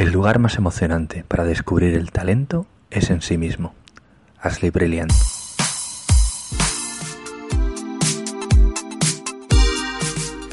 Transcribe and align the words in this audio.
El 0.00 0.12
lugar 0.12 0.38
más 0.38 0.56
emocionante 0.56 1.26
para 1.28 1.44
descubrir 1.44 1.94
el 1.94 2.10
talento 2.10 2.66
es 2.90 3.10
en 3.10 3.20
sí 3.20 3.36
mismo. 3.36 3.74
Ashley 4.40 4.70
Brilliant. 4.70 5.12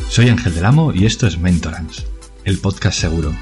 Soy 0.10 0.28
Ángel 0.28 0.54
del 0.54 0.66
Amo 0.66 0.92
y 0.94 1.06
esto 1.06 1.28
es 1.28 1.40
Mentorance, 1.40 2.06
el 2.44 2.58
podcast 2.58 3.00
seguro. 3.00 3.34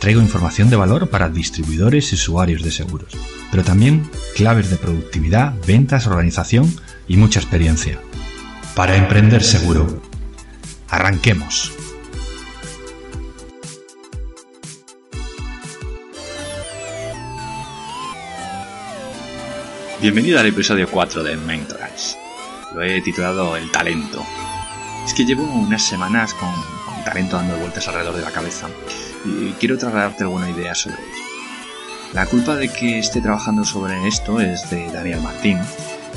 Traigo 0.00 0.20
información 0.20 0.68
de 0.68 0.74
valor 0.74 1.10
para 1.10 1.28
distribuidores 1.28 2.10
y 2.10 2.16
usuarios 2.16 2.64
de 2.64 2.72
seguros, 2.72 3.16
pero 3.52 3.62
también 3.62 4.10
claves 4.34 4.68
de 4.68 4.78
productividad, 4.78 5.54
ventas, 5.64 6.08
organización 6.08 6.74
y 7.06 7.18
mucha 7.18 7.38
experiencia. 7.38 8.00
Para 8.74 8.96
emprender 8.96 9.44
seguro. 9.44 10.02
Arranquemos. 10.88 11.72
Bienvenido 20.02 20.40
al 20.40 20.46
episodio 20.46 20.88
4 20.90 21.22
de 21.22 21.36
Mentorance. 21.36 22.16
Lo 22.74 22.82
he 22.82 23.00
titulado 23.02 23.56
El 23.56 23.70
talento. 23.70 24.20
Es 25.06 25.14
que 25.14 25.24
llevo 25.24 25.44
unas 25.44 25.80
semanas 25.86 26.34
con, 26.34 26.50
con 26.84 27.04
talento 27.04 27.36
dando 27.36 27.56
vueltas 27.56 27.86
alrededor 27.86 28.16
de 28.16 28.22
la 28.22 28.32
cabeza 28.32 28.68
y 29.24 29.52
quiero 29.60 29.78
trasladarte 29.78 30.24
alguna 30.24 30.50
idea 30.50 30.74
sobre 30.74 30.96
ello. 30.96 31.24
La 32.14 32.26
culpa 32.26 32.56
de 32.56 32.68
que 32.68 32.98
esté 32.98 33.20
trabajando 33.20 33.64
sobre 33.64 34.08
esto 34.08 34.40
es 34.40 34.68
de 34.70 34.90
Daniel 34.90 35.20
Martín, 35.20 35.60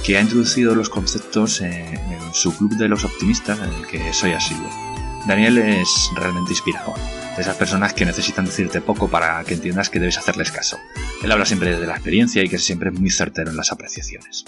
que 0.03 0.17
ha 0.17 0.22
introducido 0.22 0.73
los 0.73 0.89
conceptos 0.89 1.61
en, 1.61 1.72
en 1.72 2.33
su 2.33 2.58
club 2.58 2.75
de 2.77 2.88
los 2.88 3.03
optimistas 3.03 3.59
en 3.59 3.72
el 3.72 3.86
que 3.86 4.13
soy 4.13 4.31
asiduo. 4.31 4.95
Daniel 5.27 5.57
es 5.57 6.11
realmente 6.15 6.52
inspirador 6.52 6.95
de 7.35 7.41
esas 7.41 7.57
personas 7.57 7.93
que 7.93 8.05
necesitan 8.05 8.45
decirte 8.45 8.79
poco 8.79 9.09
para 9.09 9.43
que 9.43 9.55
entiendas 9.55 9.89
que 9.89 9.99
debes 9.99 10.20
hacerles 10.20 10.52
caso. 10.52 10.77
Él 11.23 11.31
habla 11.31 11.45
siempre 11.45 11.79
de 11.79 11.88
la 11.88 11.94
experiencia 11.94 12.44
y 12.44 12.50
que 12.50 12.59
siempre 12.59 12.91
es 12.91 13.00
muy 13.00 13.09
certero 13.09 13.50
en 13.50 13.58
las 13.58 13.72
apreciaciones. 13.72 14.45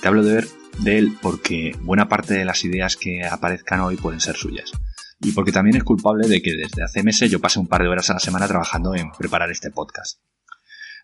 Te 0.00 0.08
hablo 0.08 0.24
de, 0.24 0.44
de 0.80 0.98
él 0.98 1.16
porque 1.22 1.76
buena 1.82 2.08
parte 2.08 2.34
de 2.34 2.44
las 2.44 2.64
ideas 2.64 2.96
que 2.96 3.24
aparezcan 3.24 3.80
hoy 3.80 3.96
pueden 3.96 4.18
ser 4.18 4.34
suyas. 4.34 4.72
Y 5.20 5.30
porque 5.32 5.52
también 5.52 5.76
es 5.76 5.84
culpable 5.84 6.26
de 6.26 6.42
que 6.42 6.56
desde 6.56 6.82
hace 6.82 7.04
meses 7.04 7.30
yo 7.30 7.40
pase 7.40 7.60
un 7.60 7.68
par 7.68 7.82
de 7.82 7.88
horas 7.88 8.10
a 8.10 8.14
la 8.14 8.18
semana 8.18 8.48
trabajando 8.48 8.96
en 8.96 9.12
preparar 9.12 9.52
este 9.52 9.70
podcast. 9.70 10.20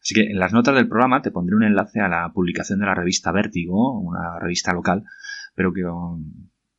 Así 0.02 0.14
que 0.14 0.22
en 0.22 0.40
las 0.40 0.52
notas 0.52 0.74
del 0.74 0.88
programa 0.88 1.22
te 1.22 1.30
pondré 1.30 1.54
un 1.54 1.62
enlace 1.62 2.00
a 2.00 2.08
la 2.08 2.32
publicación 2.32 2.80
de 2.80 2.86
la 2.86 2.94
revista 2.94 3.30
Vértigo, 3.30 4.00
una 4.00 4.40
revista 4.40 4.72
local, 4.72 5.04
pero 5.54 5.72
que, 5.72 5.82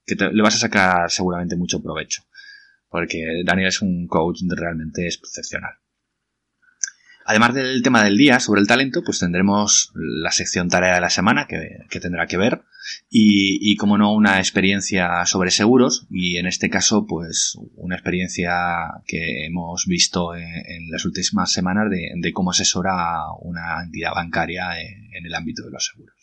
que 0.09 0.15
te, 0.15 0.33
le 0.33 0.41
vas 0.41 0.55
a 0.55 0.59
sacar 0.59 1.09
seguramente 1.09 1.55
mucho 1.55 1.81
provecho 1.81 2.23
porque 2.89 3.43
Daniel 3.45 3.69
es 3.69 3.81
un 3.81 4.07
coach 4.07 4.39
realmente 4.49 5.07
excepcional. 5.07 5.73
Además 7.25 7.53
del 7.53 7.83
tema 7.83 8.03
del 8.03 8.17
día 8.17 8.39
sobre 8.39 8.59
el 8.59 8.67
talento, 8.67 9.03
pues 9.03 9.19
tendremos 9.19 9.91
la 9.93 10.31
sección 10.31 10.67
tarea 10.67 10.95
de 10.95 11.01
la 11.01 11.11
semana 11.11 11.45
que, 11.47 11.99
tendrá 11.99 12.25
que 12.25 12.37
ver 12.37 12.63
y, 13.07 13.75
como 13.75 13.99
no, 13.99 14.15
una 14.15 14.39
experiencia 14.39 15.23
sobre 15.27 15.51
seguros 15.51 16.07
y 16.09 16.37
en 16.37 16.47
este 16.47 16.71
caso, 16.71 17.05
pues 17.05 17.55
una 17.75 17.95
experiencia 17.95 18.55
que 19.05 19.45
hemos 19.45 19.85
visto 19.85 20.33
en, 20.33 20.89
las 20.89 21.05
últimas 21.05 21.51
semanas 21.51 21.91
de, 21.91 22.33
cómo 22.33 22.49
asesora 22.49 23.25
una 23.41 23.83
entidad 23.83 24.13
bancaria 24.15 24.81
en 24.81 25.23
el 25.23 25.35
ámbito 25.35 25.63
de 25.63 25.71
los 25.71 25.85
seguros. 25.85 26.18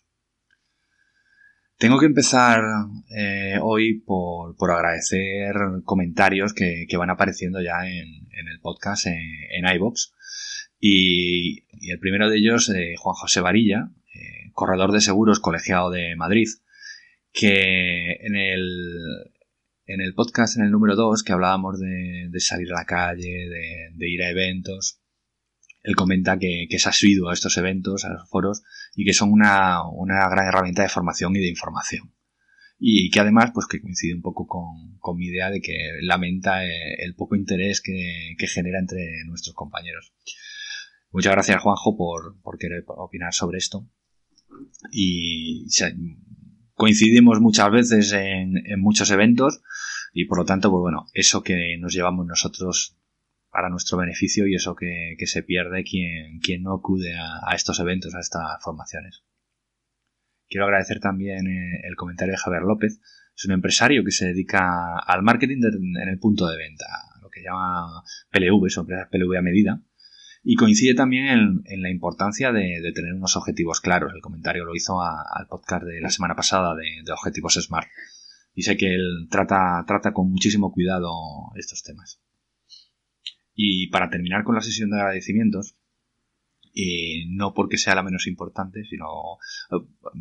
Tengo 1.79 1.99
que 1.99 2.07
empezar 2.07 2.63
eh, 3.15 3.59
hoy 3.61 4.01
por, 4.01 4.57
por, 4.57 4.71
agradecer 4.71 5.55
comentarios 5.85 6.55
que, 6.55 6.87
van 6.97 7.11
apareciendo 7.11 7.61
ya 7.61 7.87
en, 7.87 8.49
el 8.49 8.61
podcast 8.61 9.07
en, 9.07 9.21
en 9.51 9.75
iVox. 9.77 10.15
Y, 10.81 11.65
el 11.91 11.99
primero 12.01 12.31
de 12.31 12.39
ellos, 12.39 12.71
eh, 12.71 12.95
Juan 12.97 13.15
José 13.15 13.41
Varilla, 13.41 13.91
eh, 14.15 14.51
corredor 14.53 14.93
de 14.93 15.01
seguros 15.01 15.41
colegiado 15.41 15.91
de 15.91 16.17
Madrid, 16.17 16.49
que 17.33 18.13
en 18.21 18.37
el, 18.37 18.63
en 19.85 20.01
el 20.01 20.15
podcast, 20.15 20.57
en 20.57 20.65
el 20.65 20.71
número 20.71 20.97
2, 20.97 21.23
que 21.23 21.33
hablábamos 21.33 21.79
de, 21.79 22.31
salir 22.39 22.73
a 22.73 22.77
la 22.77 22.85
calle, 22.87 23.49
de, 23.95 24.11
ir 24.11 24.23
a 24.23 24.31
eventos, 24.31 25.01
él 25.87 25.95
comenta 25.95 26.37
que, 26.37 26.67
que 26.69 26.77
es 26.77 26.87
asiduo 26.89 27.31
a 27.31 27.33
estos 27.33 27.57
eventos, 27.59 28.05
a 28.05 28.09
los 28.09 28.29
foros, 28.29 28.65
y 28.97 29.05
que 29.05 29.13
son 29.13 29.31
una, 29.31 29.89
una 29.89 30.29
gran 30.29 30.49
herramienta 30.49 30.83
de 30.83 30.89
formación 30.89 31.37
y 31.37 31.39
de 31.39 31.49
información. 31.49 32.13
Y 32.77 33.09
que 33.09 33.21
además, 33.21 33.53
pues 33.55 33.67
que 33.69 33.81
coincide 33.81 34.15
un 34.15 34.21
poco 34.21 34.49
con, 34.49 35.17
mi 35.17 35.27
idea 35.27 35.49
de 35.49 35.61
que 35.61 35.77
lamenta 36.01 36.65
eh, 36.67 36.97
el 36.99 37.15
poco 37.15 37.37
interés 37.37 37.81
que, 37.81 38.35
genera 38.49 38.81
entre 38.81 39.25
nuestros 39.27 39.55
compañeros. 39.55 40.13
Muchas 41.13 41.33
gracias, 41.33 41.63
Juanjo, 41.63 41.97
por, 41.97 42.41
por 42.43 42.59
querer 42.59 42.83
opinar 42.89 43.33
sobre 43.33 43.59
esto. 43.59 43.89
Y 44.91 45.69
coincidimos 46.75 47.41
muchas 47.41 47.71
veces 47.71 48.13
en, 48.13 48.57
en 48.67 48.81
muchos 48.81 49.09
eventos 49.13 49.63
y 50.13 50.25
por 50.25 50.39
lo 50.39 50.45
tanto, 50.45 50.69
pues 50.69 50.81
bueno, 50.81 51.07
eso 51.13 51.45
que 51.45 51.77
nos 51.79 51.95
llevamos 51.95 52.27
nosotros 52.27 52.97
para 53.57 53.71
nuestro 53.71 53.97
beneficio 53.97 54.47
y 54.47 54.55
eso 54.55 54.77
que, 54.77 55.17
se 55.25 55.43
pierde 55.43 55.83
quien, 55.83 56.41
quien 56.41 56.63
no 56.63 56.75
acude 56.75 57.15
a, 57.17 57.55
estos 57.55 57.81
eventos, 57.81 58.15
a 58.15 58.21
estas 58.21 58.63
formaciones. 58.63 59.25
Quiero 60.47 60.67
agradecer 60.67 61.01
también 61.01 61.47
eh, 61.47 61.81
el 61.85 61.97
comentario 61.97 62.33
de 62.33 62.39
Javier 62.39 62.65
López. 62.65 63.01
Es 63.35 63.45
un 63.47 63.53
empresario 63.53 64.05
que 64.05 64.11
se 64.11 64.27
dedica 64.27 64.99
al 64.99 65.23
marketing 65.23 65.63
en 65.63 66.07
el 66.07 66.19
punto 66.19 66.47
de 66.47 66.59
venta, 66.59 66.85
lo 67.23 67.31
que 67.31 67.43
llama 67.43 68.05
PLV, 68.31 68.69
son 68.69 68.83
empresas 68.83 69.09
PLV 69.11 69.39
a 69.39 69.43
medida. 69.43 69.83
Y 70.43 70.57
coincide 70.57 70.95
también 70.95 71.63
en, 71.65 71.81
la 71.83 71.89
importancia 71.89 72.53
de, 72.53 72.93
tener 72.95 73.15
unos 73.15 73.37
objetivos 73.37 73.81
claros. 73.81 74.13
El 74.15 74.21
comentario 74.21 74.67
lo 74.67 74.75
hizo 74.75 75.01
al 75.01 75.47
podcast 75.49 75.85
de 75.85 76.03
la 76.03 76.11
semana 76.11 76.37
pasada 76.37 76.75
de, 76.75 77.03
de 77.03 77.13
objetivos 77.13 77.55
SMART. 77.55 77.89
Y 78.53 78.65
sé 78.65 78.77
que 78.77 78.95
él 78.95 79.29
trata, 79.31 79.83
trata 79.87 80.13
con 80.13 80.31
muchísimo 80.31 80.75
cuidado 80.75 81.11
estos 81.57 81.83
temas. 81.83 82.21
Y 83.57 83.89
para 83.89 84.11
terminar 84.11 84.45
con 84.45 84.55
la 84.55 84.61
sesión 84.61 84.91
de 84.91 85.01
agradecimientos, 85.01 85.77
eh, 86.75 87.25
no 87.29 87.55
porque 87.55 87.79
sea 87.79 87.95
la 87.95 88.03
menos 88.03 88.27
importante, 88.27 88.85
sino 88.85 89.07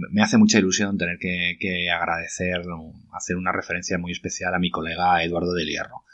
me 0.09 0.23
hace 0.23 0.37
mucha 0.37 0.57
ilusión 0.57 0.97
tener 0.97 1.17
que, 1.19 1.57
que, 1.59 1.89
agradecer, 1.89 2.61
hacer 3.11 3.35
una 3.35 3.51
referencia 3.51 3.97
muy 3.97 4.13
especial 4.13 4.55
a 4.55 4.59
mi 4.59 4.71
colega 4.71 5.21
Eduardo 5.21 5.53
del 5.53 5.67
Hierro, 5.67 6.05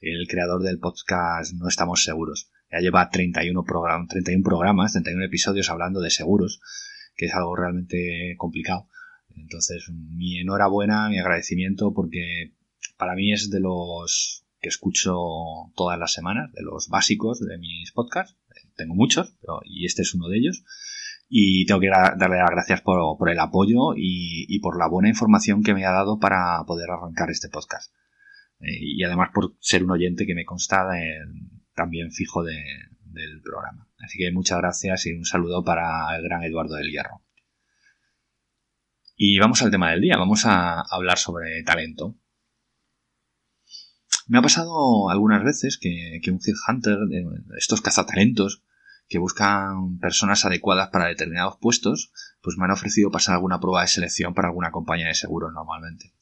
el 0.00 0.26
creador 0.26 0.62
del 0.62 0.78
podcast 0.78 1.52
No 1.52 1.68
Estamos 1.68 2.02
Seguros. 2.02 2.50
Ya 2.72 2.78
lleva 2.78 3.10
31, 3.10 3.62
program 3.62 4.06
31 4.06 4.42
programas, 4.42 4.92
31 4.92 5.26
episodios 5.26 5.68
hablando 5.68 6.00
de 6.00 6.08
seguros, 6.08 6.62
que 7.14 7.26
es 7.26 7.34
algo 7.34 7.54
realmente 7.54 8.36
complicado. 8.38 8.88
Entonces, 9.36 9.90
mi 9.90 10.40
enhorabuena, 10.40 11.10
mi 11.10 11.18
agradecimiento, 11.18 11.92
porque 11.92 12.54
para 12.96 13.14
mí 13.14 13.34
es 13.34 13.50
de 13.50 13.60
los 13.60 14.46
que 14.60 14.68
escucho 14.68 15.14
todas 15.74 15.98
las 15.98 16.12
semanas, 16.12 16.52
de 16.52 16.62
los 16.62 16.88
básicos 16.88 17.40
de 17.40 17.58
mis 17.58 17.92
podcasts. 17.92 18.36
Tengo 18.76 18.94
muchos, 18.94 19.36
pero, 19.40 19.60
y 19.64 19.86
este 19.86 20.02
es 20.02 20.14
uno 20.14 20.28
de 20.28 20.38
ellos. 20.38 20.64
Y 21.28 21.64
tengo 21.66 21.80
que 21.80 21.88
darle 21.88 22.38
las 22.38 22.50
gracias 22.50 22.80
por, 22.80 23.30
el 23.30 23.38
apoyo 23.38 23.94
y, 23.96 24.58
por 24.60 24.78
la 24.78 24.88
buena 24.88 25.08
información 25.08 25.62
que 25.62 25.74
me 25.74 25.86
ha 25.86 25.92
dado 25.92 26.18
para 26.18 26.64
poder 26.66 26.90
arrancar 26.90 27.30
este 27.30 27.48
podcast. 27.48 27.94
Eh, 28.60 28.78
y 28.80 29.04
además 29.04 29.30
por 29.32 29.56
ser 29.60 29.84
un 29.84 29.92
oyente 29.92 30.26
que 30.26 30.34
me 30.34 30.44
consta 30.44 30.88
también 31.74 32.10
fijo 32.10 32.42
de, 32.42 32.60
del 33.12 33.40
programa. 33.42 33.88
Así 33.98 34.18
que 34.18 34.32
muchas 34.32 34.58
gracias 34.58 35.06
y 35.06 35.12
un 35.12 35.24
saludo 35.24 35.64
para 35.64 36.14
el 36.16 36.22
gran 36.22 36.42
Eduardo 36.42 36.74
del 36.74 36.90
Hierro. 36.90 37.22
Y 39.16 39.38
vamos 39.38 39.62
al 39.62 39.70
tema 39.70 39.90
del 39.90 40.00
día. 40.00 40.16
Vamos 40.16 40.46
a 40.46 40.80
hablar 40.80 41.18
sobre 41.18 41.62
talento. 41.62 42.16
Me 44.30 44.38
ha 44.38 44.42
pasado 44.42 45.10
algunas 45.10 45.42
veces 45.42 45.76
que, 45.76 46.20
que 46.22 46.30
un 46.30 46.38
headhunter, 46.38 46.98
estos 47.58 47.80
cazatalentos, 47.80 48.62
que 49.08 49.18
buscan 49.18 49.98
personas 49.98 50.44
adecuadas 50.44 50.90
para 50.90 51.08
determinados 51.08 51.56
puestos, 51.60 52.12
pues 52.40 52.56
me 52.56 52.64
han 52.64 52.70
ofrecido 52.70 53.10
pasar 53.10 53.34
alguna 53.34 53.58
prueba 53.58 53.80
de 53.80 53.88
selección 53.88 54.32
para 54.32 54.46
alguna 54.46 54.70
compañía 54.70 55.08
de 55.08 55.14
seguros 55.14 55.52
normalmente. 55.52 56.14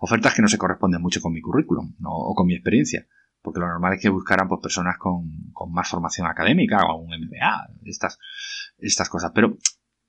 Ofertas 0.00 0.32
que 0.32 0.40
no 0.40 0.48
se 0.48 0.56
corresponden 0.56 1.02
mucho 1.02 1.20
con 1.20 1.34
mi 1.34 1.42
currículum 1.42 1.94
o 2.04 2.34
con 2.34 2.46
mi 2.46 2.54
experiencia, 2.54 3.06
porque 3.42 3.60
lo 3.60 3.68
normal 3.68 3.92
es 3.92 4.00
que 4.00 4.08
buscaran 4.08 4.48
pues, 4.48 4.62
personas 4.62 4.96
con, 4.96 5.52
con 5.52 5.70
más 5.70 5.90
formación 5.90 6.26
académica 6.26 6.86
o 6.86 7.02
un 7.02 7.10
MBA, 7.10 7.68
estas, 7.84 8.18
estas 8.78 9.10
cosas. 9.10 9.32
Pero 9.34 9.58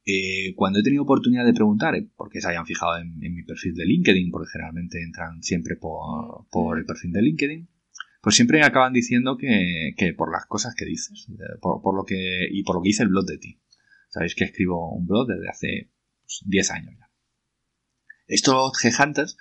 eh, 0.09 0.55
cuando 0.55 0.79
he 0.79 0.83
tenido 0.83 1.03
oportunidad 1.03 1.45
de 1.45 1.53
preguntar, 1.53 1.93
eh, 1.93 2.09
porque 2.15 2.39
se 2.39 2.47
hayan 2.47 2.65
fijado 2.65 2.97
en, 2.97 3.19
mi 3.19 3.43
perfil 3.43 3.75
de 3.75 3.85
LinkedIn, 3.85 4.31
porque 4.31 4.49
generalmente 4.53 5.03
entran 5.03 5.43
siempre 5.43 5.75
por, 5.75 6.77
el 6.77 6.85
perfil 6.85 7.11
de 7.11 7.21
LinkedIn, 7.21 7.69
pues 8.21 8.37
siempre 8.37 8.63
acaban 8.63 8.93
diciendo 8.93 9.35
que, 9.37 10.13
por 10.17 10.31
las 10.31 10.45
cosas 10.45 10.75
que 10.75 10.85
dices, 10.85 11.27
por, 11.59 11.81
por, 11.81 11.93
lo 11.93 12.05
que, 12.05 12.47
y 12.49 12.63
por 12.63 12.77
lo 12.77 12.81
que 12.81 12.87
dice 12.87 13.03
el 13.03 13.09
blog 13.09 13.25
de 13.25 13.37
ti. 13.37 13.59
Sabéis 14.07 14.33
que 14.33 14.45
escribo 14.45 14.95
un 14.95 15.05
blog 15.05 15.27
desde 15.27 15.49
hace 15.49 15.91
pues, 16.21 16.41
10 16.45 16.71
años 16.71 16.95
ya. 16.97 17.11
Estos 18.27 18.83
headhunters, 18.83 19.37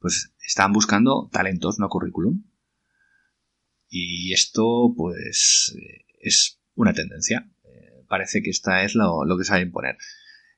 pues 0.00 0.34
están 0.46 0.72
buscando 0.72 1.30
talentos, 1.32 1.78
no 1.78 1.88
currículum. 1.88 2.44
Y 3.88 4.34
esto, 4.34 4.92
pues, 4.94 5.74
es 6.20 6.60
una 6.74 6.92
tendencia. 6.92 7.50
Parece 8.10 8.42
que 8.42 8.50
esta 8.50 8.82
es 8.82 8.96
lo, 8.96 9.24
que 9.38 9.44
se 9.44 9.52
va 9.52 9.58
a 9.58 9.62
imponer. 9.62 9.96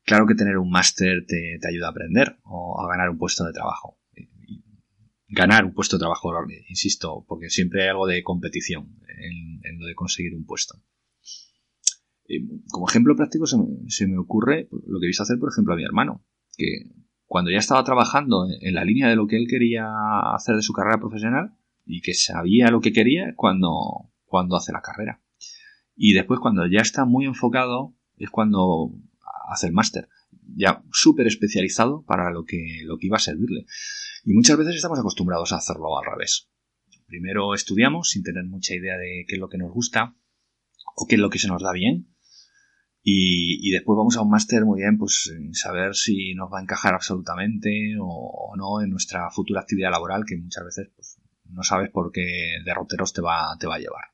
Claro 0.04 0.26
que 0.26 0.34
tener 0.34 0.56
un 0.56 0.70
máster 0.70 1.26
te, 1.26 1.58
ayuda 1.68 1.88
a 1.88 1.90
aprender 1.90 2.38
o 2.44 2.80
a 2.80 2.88
ganar 2.88 3.10
un 3.10 3.18
puesto 3.18 3.44
de 3.44 3.52
trabajo. 3.52 4.00
ganar 5.28 5.66
un 5.66 5.74
puesto 5.74 5.96
de 5.96 6.00
trabajo, 6.00 6.32
insisto, 6.70 7.26
porque 7.28 7.50
siempre 7.50 7.82
hay 7.82 7.90
algo 7.90 8.06
de 8.06 8.22
competición 8.22 8.98
en, 9.06 9.78
lo 9.78 9.86
de 9.86 9.94
conseguir 9.94 10.34
un 10.34 10.46
puesto. 10.46 10.82
como 12.70 12.88
ejemplo 12.88 13.14
práctico 13.14 13.44
se 13.46 14.06
me, 14.06 14.16
ocurre 14.16 14.70
lo 14.70 14.98
que 14.98 15.08
visto 15.08 15.22
hacer, 15.22 15.38
por 15.38 15.50
ejemplo, 15.52 15.74
a 15.74 15.76
mi 15.76 15.84
hermano, 15.84 16.24
que 16.56 16.86
cuando 17.26 17.50
ya 17.50 17.58
estaba 17.58 17.84
trabajando 17.84 18.46
en 18.62 18.74
la 18.74 18.86
línea 18.86 19.10
de 19.10 19.16
lo 19.16 19.26
que 19.26 19.36
él 19.36 19.46
quería 19.46 19.90
hacer 20.34 20.56
de 20.56 20.62
su 20.62 20.72
carrera 20.72 20.98
profesional 20.98 21.54
y 21.84 22.00
que 22.00 22.14
sabía 22.14 22.70
lo 22.70 22.80
que 22.80 22.94
quería 22.94 23.34
cuando, 23.36 24.10
cuando 24.24 24.56
hace 24.56 24.72
la 24.72 24.80
carrera. 24.80 25.21
Y 25.94 26.14
después 26.14 26.40
cuando 26.40 26.66
ya 26.66 26.80
está 26.80 27.04
muy 27.04 27.26
enfocado 27.26 27.94
es 28.16 28.30
cuando 28.30 28.92
hace 29.48 29.66
el 29.66 29.72
máster, 29.72 30.08
ya 30.54 30.82
súper 30.92 31.26
especializado 31.26 32.04
para 32.04 32.30
lo 32.30 32.44
que, 32.44 32.82
lo 32.84 32.98
que 32.98 33.06
iba 33.06 33.16
a 33.16 33.20
servirle. 33.20 33.66
Y 34.24 34.34
muchas 34.34 34.56
veces 34.56 34.76
estamos 34.76 34.98
acostumbrados 34.98 35.52
a 35.52 35.56
hacerlo 35.56 35.98
al 35.98 36.10
revés. 36.10 36.48
Primero 37.06 37.54
estudiamos 37.54 38.10
sin 38.10 38.22
tener 38.22 38.44
mucha 38.44 38.74
idea 38.74 38.96
de 38.96 39.24
qué 39.28 39.34
es 39.34 39.40
lo 39.40 39.48
que 39.48 39.58
nos 39.58 39.72
gusta 39.72 40.16
o 40.96 41.06
qué 41.06 41.16
es 41.16 41.20
lo 41.20 41.30
que 41.30 41.38
se 41.38 41.48
nos 41.48 41.62
da 41.62 41.72
bien 41.72 42.12
y, 43.04 43.70
después 43.72 43.96
vamos 43.96 44.16
a 44.16 44.22
un 44.22 44.30
máster 44.30 44.64
muy 44.64 44.80
bien, 44.80 44.96
pues 44.96 45.32
saber 45.52 45.94
si 45.94 46.34
nos 46.34 46.52
va 46.52 46.60
a 46.60 46.62
encajar 46.62 46.94
absolutamente 46.94 47.96
o, 48.00 48.54
no 48.56 48.80
en 48.80 48.90
nuestra 48.90 49.28
futura 49.30 49.60
actividad 49.60 49.90
laboral, 49.90 50.24
que 50.24 50.36
muchas 50.36 50.64
veces 50.64 50.90
pues, 50.94 51.18
no 51.46 51.64
sabes 51.64 51.90
por 51.90 52.12
qué 52.12 52.58
derroteros 52.64 53.12
te 53.12 53.20
va, 53.20 53.56
te 53.58 53.66
va 53.66 53.76
a 53.76 53.80
llevar. 53.80 54.11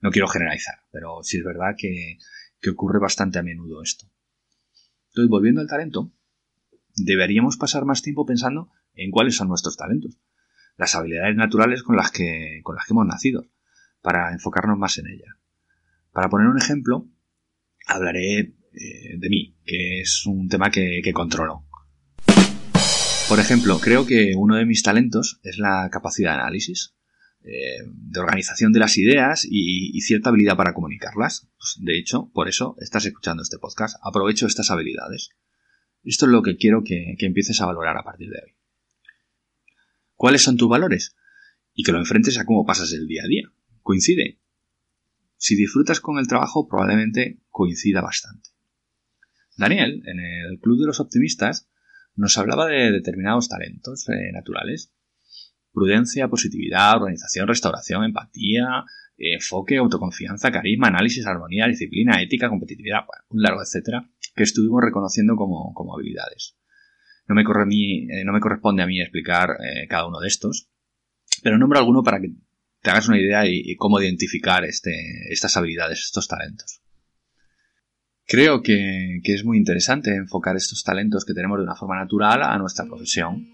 No 0.00 0.10
quiero 0.10 0.28
generalizar, 0.28 0.80
pero 0.90 1.22
sí 1.22 1.38
es 1.38 1.44
verdad 1.44 1.74
que, 1.76 2.18
ocurre 2.70 2.98
bastante 2.98 3.38
a 3.38 3.42
menudo 3.42 3.82
esto. 3.82 4.06
Entonces, 5.08 5.30
volviendo 5.30 5.60
al 5.60 5.66
talento, 5.66 6.12
deberíamos 6.96 7.56
pasar 7.56 7.84
más 7.84 8.02
tiempo 8.02 8.24
pensando 8.24 8.70
en 8.94 9.10
cuáles 9.10 9.36
son 9.36 9.48
nuestros 9.48 9.76
talentos, 9.76 10.18
las 10.76 10.94
habilidades 10.94 11.36
naturales 11.36 11.82
con 11.82 11.96
las 11.96 12.10
que, 12.10 12.60
con 12.62 12.76
las 12.76 12.86
que 12.86 12.92
hemos 12.92 13.06
nacido, 13.06 13.46
para 14.02 14.32
enfocarnos 14.32 14.78
más 14.78 14.98
en 14.98 15.08
ellas. 15.08 15.34
Para 16.12 16.28
poner 16.28 16.48
un 16.48 16.58
ejemplo, 16.58 17.08
hablaré 17.86 18.38
eh, 18.72 19.16
de 19.18 19.28
mí, 19.28 19.56
que 19.64 20.00
es 20.00 20.24
un 20.26 20.48
tema 20.48 20.70
que, 20.70 21.02
controlo. 21.12 21.66
Por 23.28 23.38
ejemplo, 23.38 23.78
creo 23.78 24.06
que 24.06 24.34
uno 24.36 24.56
de 24.56 24.66
mis 24.66 24.82
talentos 24.82 25.40
es 25.42 25.58
la 25.58 25.88
capacidad 25.90 26.34
de 26.34 26.40
análisis, 26.40 26.94
eh, 27.42 27.82
de 27.86 28.20
organización 28.20 28.72
de 28.72 28.80
las 28.80 28.98
ideas 28.98 29.46
y, 29.48 29.98
cierta 30.00 30.30
habilidad 30.30 30.56
para 30.56 30.74
comunicarlas. 30.74 31.48
Pues, 31.56 31.76
de 31.80 31.98
hecho, 31.98 32.30
por 32.32 32.48
eso 32.48 32.76
estás 32.80 33.06
escuchando 33.06 33.42
este 33.42 33.58
podcast. 33.58 33.96
Aprovecho 34.02 34.46
estas 34.46 34.70
habilidades. 34.70 35.30
Esto 36.02 36.26
es 36.26 36.32
lo 36.32 36.42
que 36.42 36.56
quiero 36.56 36.82
que, 36.84 37.14
que 37.18 37.26
empieces 37.26 37.60
a 37.60 37.66
valorar 37.66 37.96
a 37.96 38.04
partir 38.04 38.28
de 38.30 38.40
hoy. 38.44 38.54
¿Cuáles 40.14 40.42
son 40.42 40.56
tus 40.56 40.68
valores? 40.68 41.16
Y 41.74 41.82
que 41.82 41.92
lo 41.92 41.98
enfrentes 41.98 42.38
a 42.38 42.44
cómo 42.44 42.66
pasas 42.66 42.92
el 42.92 43.06
día 43.06 43.22
a 43.24 43.28
día. 43.28 43.52
¿Coincide? 43.82 44.38
Si 45.36 45.56
disfrutas 45.56 46.00
con 46.00 46.18
el 46.18 46.28
trabajo, 46.28 46.68
probablemente 46.68 47.40
coincida 47.48 48.02
bastante. 48.02 48.50
Daniel, 49.56 50.02
en 50.04 50.20
el 50.20 50.58
Club 50.60 50.80
de 50.80 50.86
los 50.86 51.00
Optimistas, 51.00 51.70
nos 52.14 52.36
hablaba 52.36 52.66
de 52.66 52.90
determinados 52.90 53.48
talentos 53.48 54.08
eh, 54.10 54.32
naturales. 54.32 54.92
Prudencia, 55.72 56.28
positividad, 56.28 56.96
organización, 56.96 57.48
restauración, 57.48 58.04
empatía, 58.04 58.84
enfoque, 59.16 59.76
autoconfianza, 59.76 60.50
carisma, 60.50 60.88
análisis, 60.88 61.26
armonía, 61.26 61.66
disciplina, 61.66 62.20
ética, 62.22 62.48
competitividad, 62.48 63.00
un 63.28 63.42
largo 63.42 63.62
etcétera, 63.62 64.08
que 64.34 64.42
estuvimos 64.42 64.82
reconociendo 64.82 65.36
como, 65.36 65.94
habilidades. 65.94 66.56
No 67.26 67.34
me, 67.34 67.42
eh, 67.42 68.40
corresponde 68.40 68.82
a 68.82 68.86
mí 68.86 69.00
explicar 69.00 69.50
eh, 69.50 69.86
cada 69.88 70.06
uno 70.06 70.18
de 70.20 70.28
estos, 70.28 70.68
pero 71.42 71.58
nombro 71.58 71.78
alguno 71.78 72.02
para 72.02 72.20
que 72.20 72.32
te 72.82 72.90
hagas 72.90 73.08
una 73.08 73.20
idea 73.20 73.46
y, 73.46 73.76
cómo 73.76 74.00
identificar 74.00 74.64
este, 74.64 74.94
estas 75.30 75.56
habilidades, 75.56 76.00
estos 76.00 76.26
talentos. 76.26 76.82
Creo 78.26 78.62
que, 78.62 79.20
es 79.22 79.44
muy 79.44 79.58
interesante 79.58 80.14
enfocar 80.14 80.56
estos 80.56 80.82
talentos 80.82 81.24
que 81.24 81.34
tenemos 81.34 81.58
de 81.58 81.64
una 81.64 81.76
forma 81.76 81.96
natural 81.96 82.42
a 82.42 82.56
nuestra 82.58 82.86
profesión, 82.86 83.46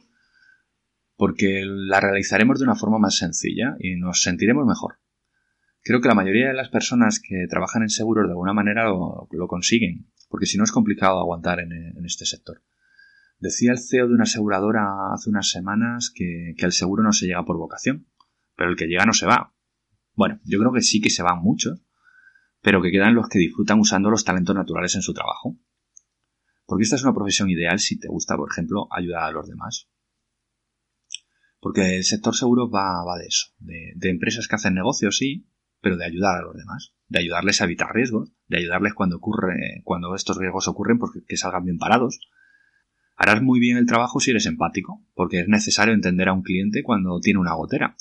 porque 1.17 1.63
la 1.65 2.01
realizaremos 2.01 2.59
de 2.59 2.65
una 2.65 2.75
forma 2.75 2.99
más 2.99 3.17
sencilla 3.17 3.77
y 3.79 3.97
nos 3.97 4.23
sentiremos 4.23 4.67
mejor. 4.67 4.99
Creo 5.83 6.01
que 6.01 6.09
la 6.09 6.15
mayoría 6.15 6.49
de 6.49 6.55
las 6.55 6.69
personas 6.69 7.21
que 7.21 7.47
trabajan 7.49 7.83
en 7.83 7.91
seguros 7.91 8.27
de 8.27 8.33
alguna 8.33 8.53
manera 8.53 8.89
lo, 8.89 9.49
consiguen, 9.49 10.11
porque 10.29 10.47
si 10.47 10.59
no 10.59 10.65
es 10.65 10.73
complicado 10.73 11.19
aguantar 11.19 11.61
en, 11.61 12.05
este 12.05 12.27
sector. 12.27 12.63
Decía 13.39 13.73
el 13.73 13.79
CEO 13.79 14.09
de 14.09 14.15
una 14.15 14.25
aseguradora 14.25 15.13
hace 15.15 15.31
unas 15.31 15.51
semanas 15.51 16.11
que, 16.15 16.55
que, 16.57 16.67
el 16.67 16.73
seguro 16.73 17.03
no 17.03 17.13
se 17.13 17.27
llega 17.27 17.45
por 17.45 17.57
vocación, 17.57 18.09
pero 18.57 18.71
el 18.71 18.77
que 18.77 18.87
llega 18.87 19.05
no 19.05 19.13
se 19.13 19.27
va. 19.27 19.55
Bueno, 20.15 20.41
yo 20.45 20.59
creo 20.59 20.73
que 20.73 20.81
sí 20.81 21.01
que 21.01 21.11
se 21.11 21.23
van 21.23 21.43
muchos, 21.43 21.87
pero 22.63 22.83
que 22.83 22.91
quedan 22.91 23.15
los 23.15 23.29
que 23.29 23.39
disfrutan 23.39 23.79
usando 23.79 24.11
los 24.11 24.25
talentos 24.25 24.57
naturales 24.57 24.95
en 24.97 25.03
su 25.03 25.15
trabajo. 25.15 25.57
Porque 26.65 26.83
esta 26.83 26.97
es 26.97 27.05
una 27.05 27.15
profesión 27.15 27.49
ideal 27.49 27.79
si 27.79 27.99
te 27.99 28.09
gusta, 28.09 28.37
por 28.37 28.51
ejemplo, 28.51 28.89
ayudar 28.91 29.23
a 29.23 29.31
los 29.31 29.47
demás. 29.47 29.89
Porque 31.67 31.97
el 31.97 32.05
sector 32.05 32.33
seguro 32.37 32.71
va, 32.71 33.03
de 33.19 33.27
eso, 33.27 33.49
de, 33.59 34.09
empresas 34.09 34.47
que 34.47 34.55
hacen 34.55 34.75
negocios, 34.75 35.17
sí, 35.17 35.49
pero 35.81 35.97
de 35.97 36.05
ayudar 36.05 36.37
a 36.37 36.43
los 36.43 36.55
demás, 36.55 36.95
de 37.09 37.19
ayudarles 37.19 37.61
a 37.61 37.65
evitar 37.65 37.93
riesgos, 37.93 38.31
de 38.47 38.59
ayudarles 38.59 38.95
cuando 38.95 39.17
ocurre, 39.17 39.81
cuando 39.83 40.15
estos 40.15 40.39
riesgos 40.39 40.69
ocurren, 40.69 41.01
porque 41.01 41.25
que 41.27 41.37
salgan 41.37 41.65
bien 41.65 41.79
parados. 41.79 42.21
Harás 43.17 43.43
muy 43.43 43.59
bien 43.59 43.79
el 43.79 43.87
trabajo 43.87 44.21
si 44.21 44.31
eres 44.31 44.47
empático, 44.47 45.05
porque 45.15 45.41
es 45.41 45.49
necesario 45.49 45.93
entender 45.93 46.29
a 46.29 46.35
un 46.35 46.43
cliente 46.43 46.85
cuando 46.85 47.19
tiene 47.19 47.41
una 47.41 47.55
gotera. 47.55 47.97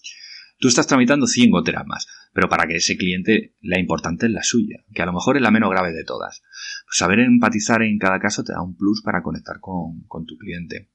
Tú 0.60 0.68
estás 0.68 0.86
tramitando 0.86 1.26
100 1.26 1.50
goteras 1.50 1.88
más, 1.88 2.06
pero 2.34 2.48
para 2.48 2.68
que 2.68 2.76
ese 2.76 2.98
cliente 2.98 3.56
la 3.62 3.80
importante 3.80 4.28
es 4.28 4.32
la 4.32 4.44
suya, 4.44 4.86
que 4.94 5.02
a 5.02 5.08
lo 5.08 5.14
mejor 5.14 5.38
es 5.38 5.42
la 5.42 5.50
menos 5.50 5.72
grave 5.72 5.92
de 5.92 6.04
todas. 6.04 6.44
Pues 6.86 6.98
saber 6.98 7.18
empatizar 7.18 7.82
en 7.82 7.98
cada 7.98 8.20
caso 8.20 8.44
te 8.44 8.54
da 8.54 8.62
un 8.62 8.78
plus 8.78 9.02
para 9.02 9.24
conectar 9.24 9.60
con, 9.60 10.04
con 10.08 10.28
tu 10.28 10.38
cliente. 10.38 10.92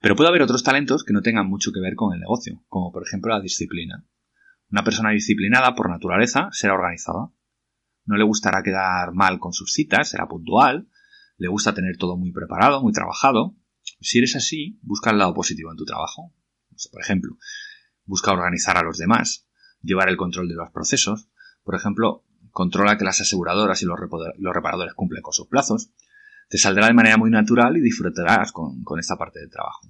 Pero 0.00 0.16
puede 0.16 0.28
haber 0.28 0.42
otros 0.42 0.62
talentos 0.62 1.04
que 1.04 1.12
no 1.12 1.22
tengan 1.22 1.46
mucho 1.46 1.72
que 1.72 1.80
ver 1.80 1.94
con 1.94 2.14
el 2.14 2.20
negocio, 2.20 2.64
como 2.68 2.90
por 2.90 3.02
ejemplo 3.06 3.32
la 3.32 3.40
disciplina. 3.40 4.06
Una 4.70 4.82
persona 4.82 5.10
disciplinada 5.10 5.74
por 5.74 5.90
naturaleza 5.90 6.48
será 6.52 6.74
organizada. 6.74 7.30
No 8.06 8.16
le 8.16 8.24
gustará 8.24 8.62
quedar 8.62 9.12
mal 9.12 9.38
con 9.38 9.52
sus 9.52 9.72
citas, 9.72 10.08
será 10.08 10.26
puntual, 10.26 10.88
le 11.36 11.48
gusta 11.48 11.74
tener 11.74 11.96
todo 11.96 12.16
muy 12.16 12.32
preparado, 12.32 12.82
muy 12.82 12.92
trabajado. 12.92 13.56
Si 14.00 14.18
eres 14.18 14.36
así, 14.36 14.78
busca 14.82 15.10
el 15.10 15.18
lado 15.18 15.34
positivo 15.34 15.70
en 15.70 15.76
tu 15.76 15.84
trabajo. 15.84 16.34
Por 16.90 17.02
ejemplo, 17.02 17.36
busca 18.04 18.32
organizar 18.32 18.78
a 18.78 18.82
los 18.82 18.96
demás, 18.96 19.46
llevar 19.82 20.08
el 20.08 20.16
control 20.16 20.48
de 20.48 20.54
los 20.54 20.70
procesos, 20.70 21.28
por 21.62 21.74
ejemplo, 21.74 22.24
controla 22.50 22.98
que 22.98 23.04
las 23.04 23.20
aseguradoras 23.20 23.82
y 23.82 23.86
los, 23.86 23.98
reparadores 23.98 24.94
cumplen 24.94 25.22
con 25.22 25.32
sus 25.32 25.46
plazos, 25.46 25.92
te 26.50 26.58
saldrá 26.58 26.88
de 26.88 26.94
manera 26.94 27.16
muy 27.16 27.30
natural 27.30 27.76
y 27.76 27.80
disfrutarás 27.80 28.50
con, 28.50 28.82
esta 28.98 29.16
parte 29.16 29.38
del 29.38 29.50
trabajo. 29.50 29.88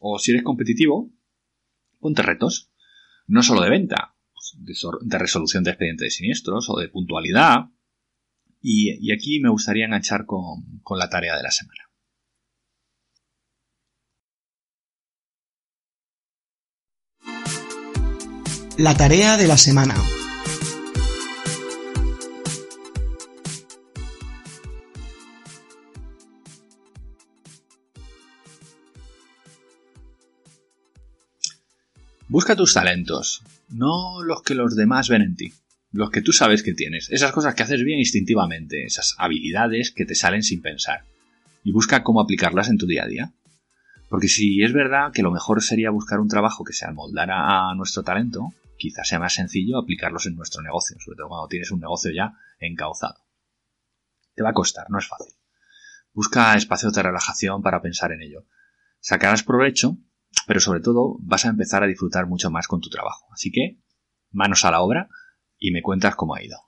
O 0.00 0.18
si 0.18 0.32
eres 0.32 0.42
competitivo, 0.42 1.08
ponte 2.00 2.20
retos, 2.22 2.72
no 3.28 3.44
solo 3.44 3.60
de 3.60 3.70
venta, 3.70 4.16
pues, 4.32 4.56
de, 5.02 5.18
resolución 5.18 5.62
de 5.62 5.70
expedientes 5.70 6.06
de 6.06 6.10
siniestros 6.10 6.68
o 6.68 6.80
de 6.80 6.88
puntualidad. 6.88 7.66
Y, 8.60 9.12
aquí 9.12 9.38
me 9.38 9.50
gustaría 9.50 9.86
enganchar 9.86 10.26
con 10.26 10.98
la 10.98 11.08
tarea 11.08 11.36
de 11.36 11.44
la 11.44 11.50
semana. 11.52 11.84
La 18.78 18.96
tarea 18.96 19.36
de 19.36 19.46
la 19.46 19.56
semana. 19.56 19.94
Busca 32.30 32.54
tus 32.54 32.74
talentos, 32.74 33.42
no 33.70 34.22
los 34.22 34.42
que 34.42 34.54
los 34.54 34.76
demás 34.76 35.08
ven 35.08 35.22
en 35.22 35.34
ti, 35.34 35.52
los 35.90 36.12
que 36.12 36.22
tú 36.22 36.32
sabes 36.32 36.62
que 36.62 36.74
tienes, 36.74 37.10
esas 37.10 37.32
cosas 37.32 37.56
que 37.56 37.64
haces 37.64 37.82
bien 37.82 37.98
instintivamente, 37.98 38.84
esas 38.84 39.16
habilidades 39.18 39.90
que 39.90 40.04
te 40.04 40.14
salen 40.14 40.44
sin 40.44 40.62
pensar, 40.62 41.02
y 41.64 41.72
busca 41.72 42.04
cómo 42.04 42.20
aplicarlas 42.20 42.68
en 42.68 42.78
tu 42.78 42.86
día 42.86 43.02
a 43.02 43.08
día. 43.08 43.32
Porque 44.08 44.28
si 44.28 44.62
es 44.62 44.72
verdad 44.72 45.10
que 45.12 45.24
lo 45.24 45.32
mejor 45.32 45.60
sería 45.60 45.90
buscar 45.90 46.20
un 46.20 46.28
trabajo 46.28 46.62
que 46.62 46.72
se 46.72 46.86
amoldara 46.86 47.68
a 47.68 47.74
nuestro 47.74 48.04
talento, 48.04 48.54
quizás 48.78 49.08
sea 49.08 49.18
más 49.18 49.34
sencillo 49.34 49.76
aplicarlos 49.76 50.26
en 50.26 50.36
nuestro 50.36 50.62
negocio, 50.62 50.98
sobre 51.00 51.16
todo 51.16 51.30
cuando 51.30 51.48
tienes 51.48 51.72
un 51.72 51.80
negocio 51.80 52.12
ya 52.12 52.34
encauzado. 52.60 53.24
Te 54.36 54.44
va 54.44 54.50
a 54.50 54.54
costar, 54.54 54.88
no 54.88 55.00
es 55.00 55.08
fácil. 55.08 55.34
Busca 56.12 56.54
espacios 56.54 56.92
de 56.92 57.02
relajación 57.02 57.60
para 57.60 57.82
pensar 57.82 58.12
en 58.12 58.22
ello. 58.22 58.46
Sacarás 59.00 59.42
provecho, 59.42 59.98
pero 60.46 60.60
sobre 60.60 60.80
todo 60.80 61.16
vas 61.20 61.44
a 61.44 61.50
empezar 61.50 61.82
a 61.82 61.86
disfrutar 61.86 62.26
mucho 62.26 62.50
más 62.50 62.66
con 62.66 62.80
tu 62.80 62.88
trabajo. 62.88 63.26
Así 63.32 63.50
que, 63.50 63.78
manos 64.30 64.64
a 64.64 64.70
la 64.70 64.80
obra 64.80 65.08
y 65.58 65.70
me 65.72 65.82
cuentas 65.82 66.16
cómo 66.16 66.34
ha 66.34 66.42
ido. 66.42 66.58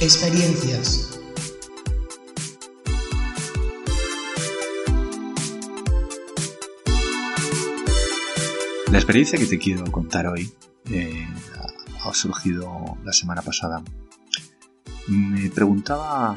Experiencias. 0.00 1.20
La 8.90 8.98
experiencia 8.98 9.38
que 9.38 9.46
te 9.46 9.58
quiero 9.58 9.90
contar 9.90 10.26
hoy 10.26 10.52
eh, 10.90 11.26
ha 12.04 12.12
surgido 12.12 12.98
la 13.04 13.12
semana 13.12 13.40
pasada. 13.40 13.82
Me 15.06 15.48
preguntaba 15.48 16.34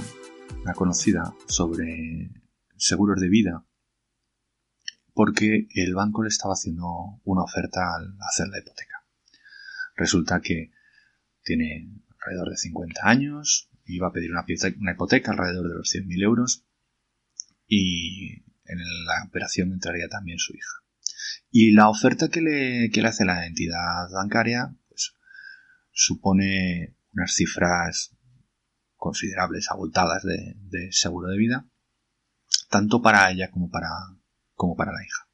conocida 0.73 1.33
sobre 1.47 2.31
seguros 2.77 3.19
de 3.19 3.29
vida 3.29 3.65
porque 5.15 5.67
el 5.73 5.95
banco 5.95 6.23
le 6.23 6.27
estaba 6.27 6.53
haciendo 6.53 7.21
una 7.23 7.43
oferta 7.43 7.95
al 7.95 8.17
hacer 8.19 8.49
la 8.49 8.59
hipoteca. 8.59 9.05
Resulta 9.95 10.41
que 10.41 10.71
tiene 11.41 11.89
alrededor 12.19 12.49
de 12.49 12.57
50 12.57 13.01
años, 13.03 13.69
iba 13.85 14.09
a 14.09 14.11
pedir 14.11 14.31
una, 14.31 14.45
una 14.81 14.91
hipoteca 14.91 15.31
alrededor 15.31 15.69
de 15.69 15.75
los 15.75 15.89
100.000 15.93 16.23
euros 16.23 16.65
y 17.67 18.43
en 18.65 19.05
la 19.05 19.23
operación 19.25 19.71
entraría 19.71 20.09
también 20.09 20.37
su 20.37 20.53
hija. 20.53 20.83
Y 21.49 21.71
la 21.71 21.87
oferta 21.87 22.27
que 22.27 22.41
le, 22.41 22.89
que 22.91 23.01
le 23.01 23.07
hace 23.07 23.23
la 23.23 23.45
entidad 23.45 24.09
bancaria 24.11 24.75
pues, 24.89 25.13
supone 25.91 26.97
unas 27.13 27.33
cifras 27.33 28.14
considerables, 29.05 29.69
abultadas 29.69 30.23
de, 30.23 30.89
seguro 30.91 31.29
de 31.29 31.37
vida, 31.37 31.69
tanto 32.71 33.03
para 33.03 33.29
ella 33.29 33.51
como 33.51 33.69
para, 33.69 33.87
como 34.55 34.75
para 34.75 34.93
la 34.93 35.05
hija. 35.05 35.29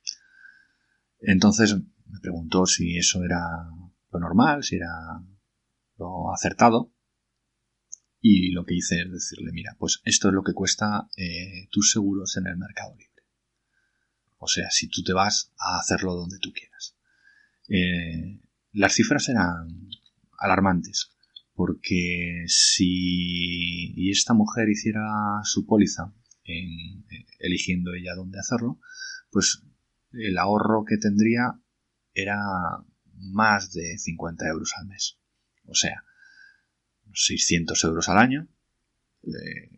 Entonces 1.21 1.77
me 1.77 2.19
preguntó 2.21 2.65
si 2.65 2.97
eso 2.97 3.23
era 3.23 3.39
lo 4.11 4.19
normal, 4.19 4.65
si 4.65 4.75
era 4.75 4.91
lo 5.95 6.33
acertado. 6.33 6.91
Y 8.19 8.51
lo 8.51 8.65
que 8.65 8.75
hice 8.75 9.03
es 9.03 9.09
decirle, 9.09 9.53
mira, 9.53 9.77
pues 9.79 10.01
esto 10.03 10.27
es 10.27 10.33
lo 10.33 10.43
que 10.43 10.53
cuesta 10.53 11.07
eh, 11.15 11.69
tus 11.71 11.93
seguros 11.93 12.35
en 12.35 12.47
el 12.47 12.57
mercado 12.57 12.93
libre. 12.97 13.23
O 14.37 14.47
sea, 14.47 14.69
si 14.69 14.89
tú 14.89 15.01
te 15.01 15.13
vas 15.13 15.53
a 15.57 15.79
hacerlo 15.79 16.13
donde 16.13 16.39
tú 16.39 16.51
quieras. 16.51 16.97
Eh, 17.69 18.41
las 18.73 18.93
cifras 18.95 19.29
eran 19.29 19.87
alarmantes, 20.37 21.15
porque 21.61 22.45
si 22.47 24.09
esta 24.09 24.33
mujer 24.33 24.67
hiciera 24.67 25.41
su 25.43 25.67
póliza 25.67 26.11
en, 26.43 27.05
eligiendo 27.37 27.93
ella 27.93 28.15
dónde 28.15 28.39
hacerlo, 28.39 28.79
pues 29.29 29.61
el 30.11 30.39
ahorro 30.39 30.85
que 30.85 30.97
tendría 30.97 31.61
era 32.15 32.39
más 33.13 33.73
de 33.73 33.95
50 33.99 34.47
euros 34.47 34.73
al 34.75 34.87
mes. 34.87 35.19
O 35.67 35.75
sea, 35.75 36.03
600 37.13 37.83
euros 37.83 38.09
al 38.09 38.17
año. 38.17 38.47
Eh, 39.21 39.69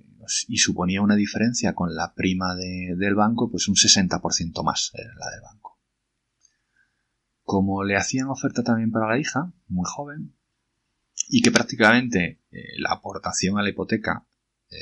y 0.47 0.59
suponía 0.59 1.01
una 1.01 1.17
diferencia 1.17 1.73
con 1.75 1.93
la 1.93 2.13
prima 2.13 2.55
del 2.55 3.13
banco, 3.13 3.51
pues 3.51 3.67
un 3.67 3.75
60% 3.75 4.63
más 4.63 4.89
era 4.93 5.13
la 5.19 5.31
del 5.31 5.41
banco. 5.41 5.81
Como 7.41 7.83
le 7.83 7.97
hacían 7.97 8.29
oferta 8.29 8.63
también 8.63 8.89
para 8.89 9.09
la 9.09 9.19
hija, 9.19 9.51
muy 9.67 9.83
joven, 9.85 10.33
y 11.35 11.41
que 11.41 11.49
prácticamente 11.49 12.43
eh, 12.51 12.77
la 12.77 12.91
aportación 12.91 13.57
a 13.57 13.63
la 13.63 13.69
hipoteca, 13.69 14.27
eh, 14.69 14.77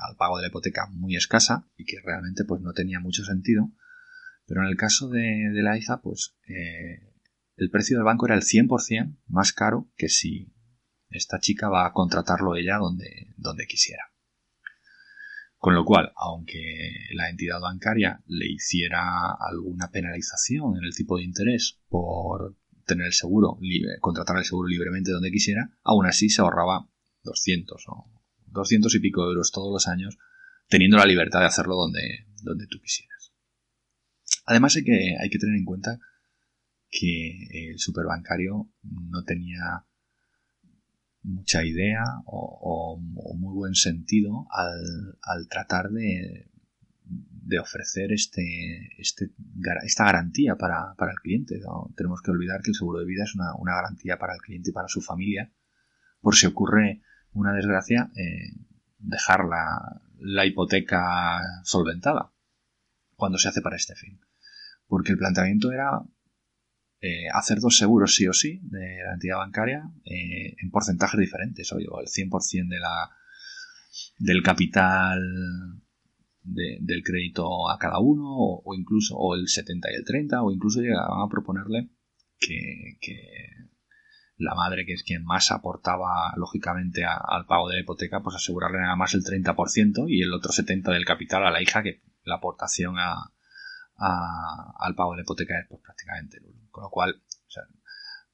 al 0.00 0.16
pago 0.16 0.36
de 0.36 0.42
la 0.42 0.48
hipoteca 0.48 0.88
muy 0.90 1.14
escasa, 1.14 1.68
y 1.76 1.84
que 1.84 1.98
realmente 2.04 2.42
pues 2.44 2.60
no 2.60 2.72
tenía 2.72 2.98
mucho 2.98 3.24
sentido, 3.24 3.70
pero 4.44 4.62
en 4.62 4.66
el 4.66 4.76
caso 4.76 5.08
de, 5.08 5.50
la 5.52 5.78
hija, 5.78 6.00
pues 6.02 6.34
eh, 6.48 7.14
el 7.54 7.70
precio 7.70 7.98
del 7.98 8.04
banco 8.04 8.26
era 8.26 8.34
el 8.34 8.42
100% 8.42 9.16
más 9.28 9.52
caro 9.52 9.92
que 9.96 10.08
si 10.08 10.52
esta 11.08 11.38
chica 11.38 11.68
va 11.68 11.86
a 11.86 11.92
contratarlo 11.92 12.56
ella 12.56 12.78
donde, 12.78 13.32
donde 13.36 13.68
quisiera. 13.68 14.02
Con 15.56 15.76
lo 15.76 15.84
cual, 15.84 16.12
aunque 16.16 16.90
la 17.14 17.30
entidad 17.30 17.60
bancaria 17.60 18.24
le 18.26 18.50
hiciera 18.50 19.36
alguna 19.38 19.92
penalización 19.92 20.78
en 20.78 20.82
el 20.82 20.96
tipo 20.96 21.18
de 21.18 21.22
interés 21.22 21.78
por 21.88 22.56
tener 22.86 23.06
el 23.06 23.12
seguro, 23.12 23.58
contratar 24.00 24.38
el 24.38 24.44
seguro 24.44 24.68
libremente 24.68 25.12
donde 25.12 25.30
quisiera, 25.30 25.70
aún 25.82 26.06
así 26.06 26.28
se 26.28 26.42
ahorraba 26.42 26.88
200 27.24 27.84
o 27.88 28.06
200 28.46 28.94
y 28.94 29.00
pico 29.00 29.24
euros 29.24 29.50
todos 29.52 29.72
los 29.72 29.88
años, 29.88 30.18
teniendo 30.68 30.96
la 30.96 31.06
libertad 31.06 31.40
de 31.40 31.46
hacerlo 31.46 31.76
donde, 31.76 32.26
donde 32.42 32.66
tú 32.66 32.78
quisieras. 32.80 33.32
Además 34.46 34.76
hay 34.76 34.84
que, 34.84 35.16
hay 35.20 35.30
que 35.30 35.38
tener 35.38 35.56
en 35.56 35.64
cuenta 35.64 35.98
que 36.90 37.70
el 37.70 37.78
superbancario 37.78 38.70
no 38.82 39.24
tenía 39.24 39.86
mucha 41.22 41.64
idea 41.64 42.02
o, 42.26 43.00
muy 43.00 43.54
buen 43.54 43.74
sentido 43.74 44.46
al, 44.50 45.48
tratar 45.48 45.90
de, 45.90 46.50
de 47.44 47.58
ofrecer 47.58 48.12
este, 48.12 48.90
este, 48.98 49.30
esta 49.84 50.04
garantía 50.04 50.56
para, 50.56 50.94
el 50.98 51.20
cliente. 51.20 51.60
Tenemos 51.96 52.22
que 52.22 52.30
olvidar 52.30 52.62
que 52.62 52.70
el 52.70 52.76
seguro 52.76 53.00
de 53.00 53.06
vida 53.06 53.24
es 53.24 53.34
una, 53.34 53.52
garantía 53.64 54.18
para 54.18 54.34
el 54.34 54.40
cliente 54.40 54.70
y 54.70 54.72
para 54.72 54.88
su 54.88 55.00
familia. 55.00 55.52
Por 56.20 56.36
si 56.36 56.46
ocurre 56.46 57.02
una 57.32 57.52
desgracia, 57.52 58.10
eh, 58.16 58.54
dejar 58.98 59.44
la, 59.44 60.46
hipoteca 60.46 61.40
solventada 61.64 62.32
cuando 63.16 63.38
se 63.38 63.48
hace 63.48 63.60
para 63.60 63.76
este 63.76 63.96
fin. 63.96 64.20
Porque 64.86 65.10
el 65.10 65.18
planteamiento 65.18 65.72
era 65.72 66.00
eh, 67.00 67.28
hacer 67.34 67.58
dos 67.58 67.76
seguros 67.76 68.14
sí 68.14 68.28
o 68.28 68.32
sí 68.32 68.60
de 68.62 69.02
la 69.04 69.14
entidad 69.14 69.38
bancaria 69.38 69.82
eh, 70.04 70.54
en 70.62 70.70
porcentajes 70.70 71.18
diferentes, 71.18 71.72
o 71.72 71.78
el 71.78 72.06
100% 72.06 72.68
de 72.68 72.78
la, 72.78 73.10
del 74.18 74.42
capital 74.44 75.82
del 76.42 77.02
crédito 77.04 77.70
a 77.70 77.78
cada 77.78 77.98
uno, 77.98 78.24
o, 78.26 78.74
incluso 78.74 79.16
o 79.16 79.34
el 79.34 79.48
70 79.48 79.90
y 79.90 79.94
el 79.94 80.04
30, 80.04 80.42
o 80.42 80.50
incluso 80.50 80.80
llegaban 80.80 81.20
a 81.20 81.28
proponerle 81.28 81.90
que, 82.38 82.98
la 84.36 84.54
madre, 84.54 84.84
que 84.84 84.94
es 84.94 85.04
quien 85.04 85.24
más 85.24 85.52
aportaba 85.52 86.34
lógicamente 86.36 87.04
al 87.04 87.46
pago 87.46 87.68
de 87.68 87.76
la 87.76 87.82
hipoteca, 87.82 88.22
pues 88.22 88.36
asegurarle 88.36 88.80
nada 88.80 88.96
más 88.96 89.14
el 89.14 89.22
30% 89.22 90.06
y 90.08 90.22
el 90.22 90.32
otro 90.32 90.50
70% 90.50 90.92
del 90.92 91.04
capital 91.04 91.46
a 91.46 91.50
la 91.50 91.62
hija, 91.62 91.82
que 91.82 92.02
la 92.24 92.36
aportación 92.36 92.96
a, 92.98 93.32
al 93.96 94.94
pago 94.96 95.12
de 95.12 95.18
la 95.18 95.22
hipoteca 95.22 95.58
es 95.60 95.66
pues, 95.68 95.80
prácticamente 95.82 96.40
nulo. 96.40 96.58
Con 96.70 96.84
lo 96.84 96.90
cual, 96.90 97.22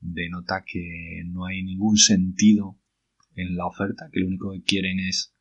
denota 0.00 0.64
que 0.64 1.24
no 1.26 1.46
hay 1.46 1.62
ningún 1.62 1.96
sentido 1.96 2.78
en 3.34 3.56
la 3.56 3.66
oferta, 3.66 4.08
que 4.12 4.20
lo 4.20 4.28
único 4.28 4.52
que 4.52 4.62
quieren 4.62 5.00
es 5.00 5.34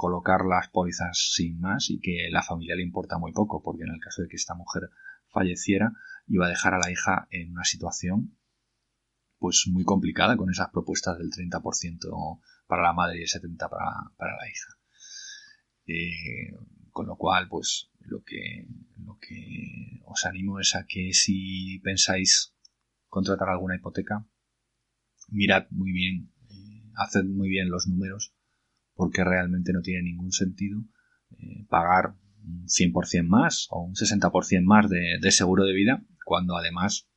colocar 0.00 0.46
las 0.46 0.70
pólizas 0.70 1.32
sin 1.34 1.60
más 1.60 1.90
y 1.90 2.00
que 2.00 2.30
la 2.30 2.42
familia 2.42 2.74
le 2.74 2.82
importa 2.82 3.18
muy 3.18 3.32
poco, 3.32 3.62
porque 3.62 3.82
en 3.82 3.90
el 3.90 4.00
caso 4.00 4.22
de 4.22 4.28
que 4.28 4.36
esta 4.36 4.54
mujer 4.54 4.88
falleciera, 5.28 5.92
iba 6.26 6.46
a 6.46 6.48
dejar 6.48 6.72
a 6.72 6.78
la 6.78 6.90
hija 6.90 7.28
en 7.30 7.50
una 7.50 7.64
situación 7.64 8.34
pues 9.38 9.66
muy 9.70 9.84
complicada 9.84 10.38
con 10.38 10.48
esas 10.48 10.70
propuestas 10.70 11.18
del 11.18 11.28
30% 11.28 12.40
para 12.66 12.82
la 12.82 12.94
madre 12.94 13.18
y 13.18 13.22
el 13.24 13.28
70% 13.28 13.58
para, 13.68 14.36
la 14.36 14.48
hija. 14.48 14.72
Eh, 15.86 16.56
con 16.92 17.06
lo 17.06 17.16
cual, 17.16 17.48
pues 17.50 17.90
lo 17.98 18.22
que, 18.22 18.66
lo 19.04 19.18
que 19.18 20.00
os 20.06 20.24
animo 20.24 20.60
es 20.60 20.76
a 20.76 20.86
que 20.86 21.12
si 21.12 21.78
pensáis 21.80 22.54
contratar 23.08 23.50
alguna 23.50 23.76
hipoteca, 23.76 24.26
mirad 25.28 25.66
muy 25.68 25.92
bien, 25.92 26.32
eh, 26.48 26.90
haced 26.96 27.24
muy 27.24 27.50
bien 27.50 27.68
los 27.68 27.86
números, 27.86 28.32
porque 29.00 29.24
realmente 29.24 29.72
no 29.72 29.80
tiene 29.80 30.02
ningún 30.02 30.30
sentido 30.30 30.78
eh, 31.38 31.64
pagar 31.70 32.16
un 32.44 32.66
100% 32.66 33.26
más 33.26 33.66
o 33.70 33.80
un 33.80 33.94
60% 33.94 34.62
más 34.62 34.90
de, 34.90 35.32
seguro 35.32 35.64
de 35.64 35.72
vida, 35.72 36.04
cuando 36.22 36.54
además 36.54 37.08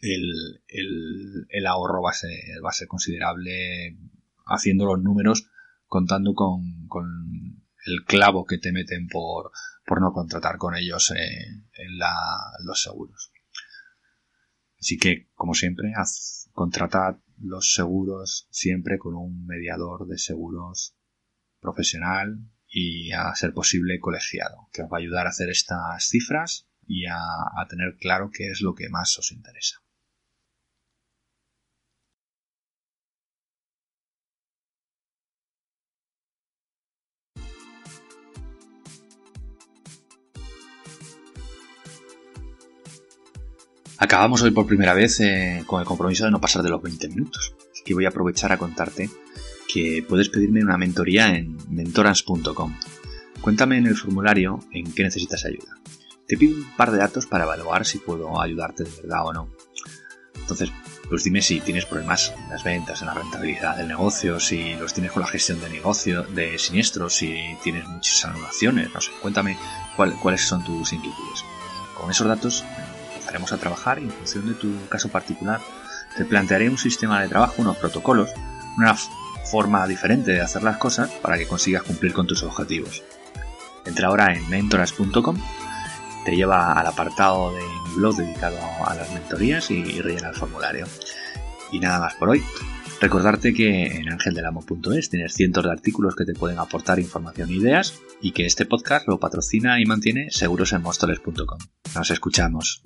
el, 0.00 0.62
el, 0.68 1.66
ahorro 1.66 2.02
va 2.02 2.10
a, 2.10 2.12
ser, 2.12 2.30
va 2.64 2.68
a 2.68 2.72
ser 2.72 2.86
considerable 2.86 3.98
haciendo 4.46 4.86
los 4.86 5.02
números 5.02 5.50
contando 5.86 6.34
con, 6.34 6.86
con 6.86 7.64
el 7.86 8.04
clavo 8.04 8.46
que 8.46 8.58
te 8.58 8.70
meten 8.70 9.08
por, 9.08 9.50
por 9.84 10.00
no 10.00 10.12
contratar 10.12 10.56
con 10.56 10.76
ellos 10.76 11.10
en 11.10 11.98
los 12.64 12.80
seguros. 12.80 13.32
Así 14.78 14.98
que, 14.98 15.28
como 15.34 15.54
siempre, 15.54 15.94
haz, 15.96 16.48
contratad 16.52 17.16
los 17.40 17.74
seguros 17.74 18.46
siempre 18.50 18.98
con 18.98 19.14
un 19.14 19.46
mediador 19.46 20.06
de 20.06 20.18
seguros 20.18 20.96
profesional 21.60 22.38
y 22.68 23.12
a 23.12 23.34
ser 23.34 23.52
posible 23.52 23.98
colegiado, 23.98 24.68
que 24.72 24.82
os 24.82 24.88
va 24.92 24.98
a 24.98 25.00
ayudar 25.00 25.26
a 25.26 25.30
hacer 25.30 25.50
estas 25.50 26.08
cifras 26.08 26.68
y 26.86 27.06
a 27.06 27.66
tener 27.68 27.96
claro 27.98 28.30
qué 28.32 28.50
es 28.50 28.60
lo 28.60 28.74
que 28.74 28.88
más 28.88 29.18
os 29.18 29.32
interesa. 29.32 29.80
Acabamos 44.02 44.40
hoy 44.40 44.50
por 44.50 44.66
primera 44.66 44.94
vez 44.94 45.20
eh, 45.20 45.62
con 45.66 45.78
el 45.78 45.86
compromiso 45.86 46.24
de 46.24 46.30
no 46.30 46.40
pasar 46.40 46.62
de 46.62 46.70
los 46.70 46.80
20 46.80 47.06
minutos. 47.08 47.54
Así 47.70 47.82
que 47.84 47.92
voy 47.92 48.06
a 48.06 48.08
aprovechar 48.08 48.50
a 48.50 48.56
contarte 48.56 49.10
que 49.68 50.02
puedes 50.08 50.30
pedirme 50.30 50.62
una 50.62 50.78
mentoría 50.78 51.36
en 51.36 51.58
mentorans.com. 51.68 52.74
Cuéntame 53.42 53.76
en 53.76 53.86
el 53.86 53.96
formulario 53.98 54.60
en 54.72 54.90
qué 54.94 55.02
necesitas 55.02 55.44
ayuda. 55.44 55.76
Te 56.26 56.38
pido 56.38 56.56
un 56.56 56.76
par 56.78 56.92
de 56.92 56.96
datos 56.96 57.26
para 57.26 57.44
evaluar 57.44 57.84
si 57.84 57.98
puedo 57.98 58.40
ayudarte 58.40 58.84
de 58.84 58.90
verdad 59.02 59.26
o 59.26 59.34
no. 59.34 59.50
Entonces, 60.34 60.72
pues 61.06 61.22
dime 61.22 61.42
si 61.42 61.60
tienes 61.60 61.84
problemas 61.84 62.32
en 62.42 62.48
las 62.48 62.64
ventas, 62.64 63.02
en 63.02 63.08
la 63.08 63.14
rentabilidad 63.14 63.76
del 63.76 63.88
negocio, 63.88 64.40
si 64.40 64.76
los 64.76 64.94
tienes 64.94 65.12
con 65.12 65.20
la 65.20 65.28
gestión 65.28 65.60
de 65.60 65.68
negocio, 65.68 66.22
de 66.22 66.58
siniestros, 66.58 67.16
si 67.16 67.36
tienes 67.62 67.86
muchas 67.86 68.24
anulaciones, 68.24 68.88
no 68.94 69.00
sé, 69.02 69.10
cuéntame 69.20 69.58
cuáles 69.94 70.40
son 70.40 70.64
tus 70.64 70.90
inquietudes. 70.94 71.44
Con 72.00 72.10
esos 72.10 72.26
datos 72.26 72.64
empezaremos 73.30 73.52
a 73.52 73.58
trabajar 73.58 73.98
y 74.00 74.04
en 74.04 74.10
función 74.10 74.48
de 74.48 74.54
tu 74.54 74.88
caso 74.88 75.08
particular 75.08 75.60
te 76.16 76.24
plantearé 76.24 76.68
un 76.68 76.78
sistema 76.78 77.22
de 77.22 77.28
trabajo, 77.28 77.54
unos 77.58 77.76
protocolos, 77.76 78.30
una 78.76 78.94
forma 78.94 79.86
diferente 79.86 80.32
de 80.32 80.40
hacer 80.40 80.62
las 80.62 80.78
cosas 80.78 81.10
para 81.22 81.38
que 81.38 81.46
consigas 81.46 81.84
cumplir 81.84 82.12
con 82.12 82.26
tus 82.26 82.42
objetivos. 82.42 83.04
Entra 83.86 84.08
ahora 84.08 84.34
en 84.34 84.48
mentoras.com, 84.50 85.36
te 86.24 86.36
lleva 86.36 86.72
al 86.72 86.86
apartado 86.86 87.52
de 87.54 87.60
mi 87.60 87.94
blog 87.96 88.16
dedicado 88.16 88.58
a 88.84 88.94
las 88.94 89.12
mentorías 89.12 89.70
y 89.70 90.00
rellena 90.02 90.30
el 90.30 90.36
formulario. 90.36 90.86
Y 91.70 91.78
nada 91.78 92.00
más 92.00 92.14
por 92.14 92.30
hoy. 92.30 92.42
Recordarte 93.00 93.54
que 93.54 93.86
en 93.86 94.12
angeldelamo.es 94.12 95.08
tienes 95.08 95.32
cientos 95.32 95.64
de 95.64 95.70
artículos 95.70 96.14
que 96.14 96.26
te 96.26 96.34
pueden 96.34 96.58
aportar 96.58 96.98
información 96.98 97.48
e 97.48 97.54
ideas 97.54 97.94
y 98.20 98.32
que 98.32 98.44
este 98.44 98.66
podcast 98.66 99.08
lo 99.08 99.18
patrocina 99.18 99.80
y 99.80 99.86
mantiene 99.86 100.30
segurosenmostoles.com. 100.30 101.58
Nos 101.94 102.10
escuchamos. 102.10 102.82